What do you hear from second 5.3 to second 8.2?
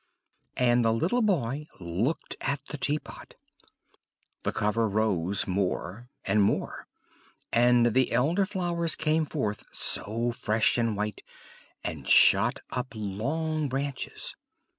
more and more; and the